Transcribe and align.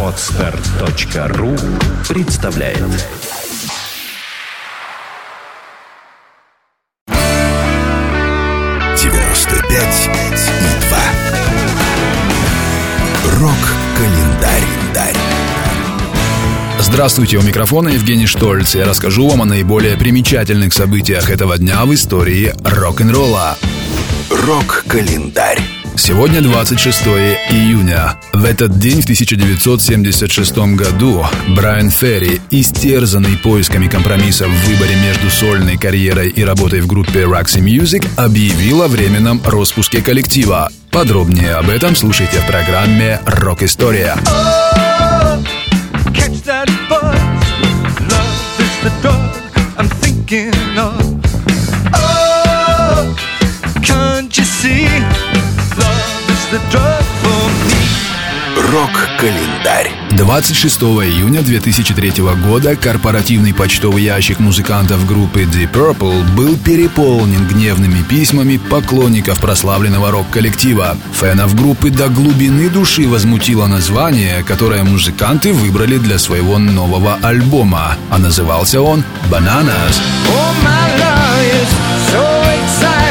Отстар.ру 0.00 1.56
представляет 2.08 2.78
девяносто 8.96 9.56
пять 9.68 10.08
и 10.08 10.86
два. 10.86 11.02
Рок-календарь. 13.40 14.62
Здравствуйте, 16.78 17.38
у 17.38 17.42
микрофона 17.42 17.88
Евгений 17.88 18.26
Штольц. 18.26 18.76
Я 18.76 18.84
расскажу 18.84 19.28
вам 19.28 19.42
о 19.42 19.46
наиболее 19.46 19.96
примечательных 19.96 20.72
событиях 20.72 21.28
этого 21.28 21.58
дня 21.58 21.84
в 21.86 21.92
истории 21.92 22.54
рок-н-ролла. 22.62 23.58
Рок-календарь. 24.30 25.83
Сегодня 25.96 26.42
26 26.42 27.06
июня. 27.50 28.16
В 28.32 28.44
этот 28.44 28.78
день 28.78 29.00
в 29.00 29.04
1976 29.04 30.56
году 30.74 31.24
Брайан 31.48 31.90
Ферри, 31.90 32.40
истерзанный 32.50 33.38
поисками 33.38 33.86
компромисса 33.86 34.46
в 34.48 34.66
выборе 34.66 34.96
между 34.96 35.30
сольной 35.30 35.76
карьерой 35.76 36.30
и 36.30 36.44
работой 36.44 36.80
в 36.80 36.86
группе 36.86 37.22
Roxy 37.22 37.60
Music, 37.60 38.06
объявил 38.16 38.82
о 38.82 38.88
временном 38.88 39.40
распуске 39.44 40.02
коллектива. 40.02 40.68
Подробнее 40.90 41.54
об 41.54 41.70
этом 41.70 41.94
слушайте 41.94 42.38
в 42.40 42.46
программе 42.46 43.20
«Рок-история». 43.24 44.16
catch 50.26 51.13
Рок-календарь. 58.56 59.90
26 60.12 60.82
июня 60.82 61.42
2003 61.42 62.12
года 62.46 62.76
корпоративный 62.76 63.52
почтовый 63.52 64.04
ящик 64.04 64.38
музыкантов 64.38 65.04
группы 65.04 65.42
Deep 65.42 65.72
Purple 65.72 66.22
был 66.36 66.56
переполнен 66.56 67.48
гневными 67.48 68.02
письмами 68.02 68.58
поклонников 68.58 69.40
прославленного 69.40 70.12
рок-коллектива. 70.12 70.96
Фенов 71.20 71.56
группы 71.56 71.90
до 71.90 72.08
глубины 72.08 72.70
души 72.70 73.08
возмутило 73.08 73.66
название, 73.66 74.44
которое 74.44 74.84
музыканты 74.84 75.52
выбрали 75.52 75.98
для 75.98 76.18
своего 76.20 76.58
нового 76.58 77.18
альбома, 77.20 77.96
а 78.10 78.18
назывался 78.18 78.80
он 78.80 79.02
«Bananas». 79.28 80.00
Oh, 80.28 80.54
my 80.62 80.98
love 81.00 81.42
is 81.52 81.68
so 82.12 82.22
excited 82.54 83.03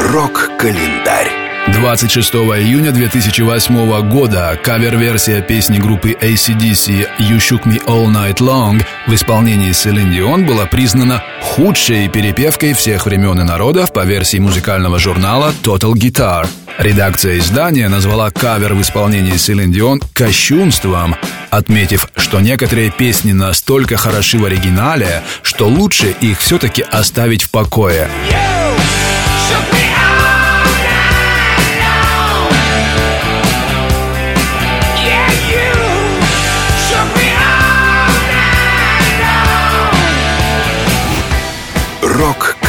Рок-календарь. 0.00 1.30
26 1.74 2.34
июня 2.34 2.90
2008 2.90 4.08
года 4.08 4.58
кавер-версия 4.64 5.42
песни 5.42 5.78
группы 5.78 6.12
ACDC 6.12 7.06
«You 7.18 7.36
Shook 7.36 7.64
Me 7.64 7.84
All 7.84 8.06
Night 8.06 8.38
Long» 8.38 8.82
в 9.06 9.14
исполнении 9.14 9.72
Селин 9.72 10.10
Дион 10.10 10.46
была 10.46 10.64
признана 10.64 11.22
худшей 11.42 12.08
перепевкой 12.08 12.72
всех 12.72 13.04
времен 13.04 13.40
и 13.40 13.44
народов 13.44 13.92
по 13.92 14.04
версии 14.06 14.38
музыкального 14.38 14.98
журнала 14.98 15.52
Total 15.62 15.92
Guitar. 15.92 16.48
Редакция 16.78 17.36
издания 17.36 17.88
назвала 17.88 18.30
кавер 18.30 18.72
в 18.72 18.80
исполнении 18.80 19.36
Селин 19.36 19.70
Дион 19.70 20.00
кощунством, 20.14 21.14
отметив, 21.50 22.08
что 22.16 22.40
некоторые 22.40 22.90
песни 22.90 23.32
настолько 23.32 23.98
хороши 23.98 24.38
в 24.38 24.46
оригинале, 24.46 25.22
что 25.42 25.68
лучше 25.68 26.14
их 26.22 26.40
все-таки 26.40 26.82
оставить 26.90 27.42
в 27.42 27.50
покое. 27.50 28.08
Shook 28.30 28.69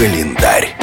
Рок-календарь. 0.02 0.76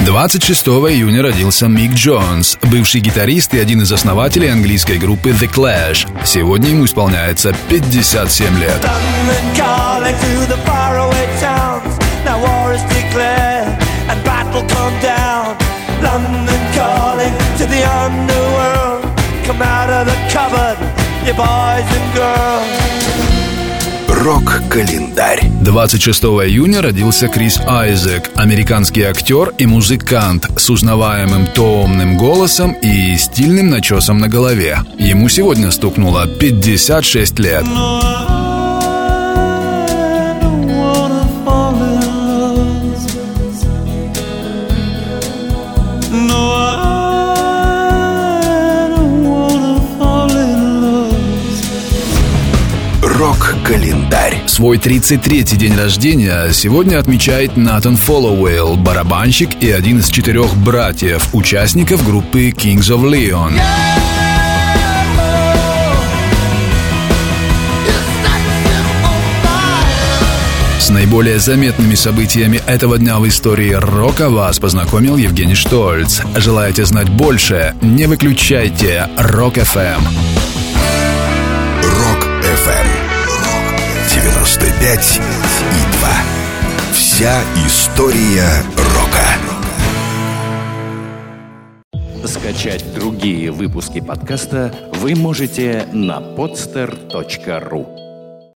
26 0.00 0.66
июня 0.66 1.22
родился 1.22 1.68
Мик 1.68 1.92
Джонс, 1.92 2.58
бывший 2.62 3.00
гитарист 3.00 3.54
и 3.54 3.60
один 3.60 3.82
из 3.82 3.92
основателей 3.92 4.50
английской 4.50 4.98
группы 4.98 5.30
The 5.30 5.48
Clash. 5.48 6.08
Сегодня 6.26 6.70
ему 6.70 6.84
исполняется 6.84 7.54
57 7.68 8.58
лет. 8.58 8.80
Come 19.46 19.60
out 19.60 19.90
of 19.90 20.06
the 20.06 20.16
cupboard, 20.32 20.78
you 21.26 21.34
boys 21.34 21.84
and 21.84 22.14
girls. 22.14 23.23
Рок-календарь. 24.24 25.42
26 25.60 26.24
июня 26.24 26.80
родился 26.80 27.28
Крис 27.28 27.60
Айзек, 27.66 28.30
американский 28.36 29.02
актер 29.02 29.52
и 29.58 29.66
музыкант 29.66 30.48
с 30.56 30.70
узнаваемым 30.70 31.48
томным 31.48 32.16
голосом 32.16 32.72
и 32.72 33.18
стильным 33.18 33.68
начесом 33.68 34.16
на 34.16 34.28
голове. 34.28 34.78
Ему 34.98 35.28
сегодня 35.28 35.70
стукнуло 35.70 36.26
56 36.26 37.38
лет. 37.38 37.66
Рок-календарь. 53.44 54.42
Свой 54.46 54.78
33-й 54.78 55.56
день 55.56 55.76
рождения 55.76 56.50
сегодня 56.52 56.98
отмечает 56.98 57.56
Натан 57.56 57.96
Фоллоуилл, 57.96 58.76
барабанщик 58.76 59.50
и 59.60 59.70
один 59.70 59.98
из 59.98 60.08
четырех 60.08 60.56
братьев, 60.56 61.28
участников 61.34 62.04
группы 62.06 62.50
Kings 62.50 62.88
of 62.90 63.02
Leon. 63.02 63.52
С 70.78 70.90
наиболее 70.90 71.38
заметными 71.38 71.94
событиями 71.94 72.62
этого 72.66 72.98
дня 72.98 73.18
в 73.18 73.28
истории 73.28 73.72
рока 73.72 74.30
вас 74.30 74.58
познакомил 74.58 75.16
Евгений 75.16 75.54
Штольц. 75.54 76.20
Желаете 76.36 76.84
знать 76.84 77.08
больше? 77.08 77.74
Не 77.82 78.06
выключайте. 78.06 79.08
Rock 79.18 79.89
FM. 79.89 80.43
95 84.84 85.16
и 85.16 85.98
2. 85.98 86.08
Вся 86.92 87.42
история 87.66 88.62
рока. 88.76 89.24
Скачать 92.26 92.84
другие 92.94 93.50
выпуски 93.50 94.02
подкаста 94.02 94.74
вы 94.96 95.14
можете 95.14 95.88
на 95.94 96.18
podster.ru 96.18 98.03